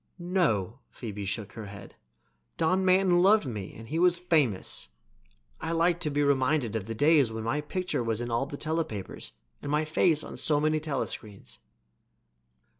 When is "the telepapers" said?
8.47-9.33